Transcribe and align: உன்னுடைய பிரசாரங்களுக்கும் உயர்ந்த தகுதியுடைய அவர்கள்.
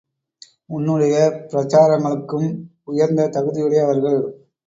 உன்னுடைய 0.69 1.15
பிரசாரங்களுக்கும் 1.51 2.47
உயர்ந்த 2.83 3.27
தகுதியுடைய 3.27 3.81
அவர்கள். 3.83 4.19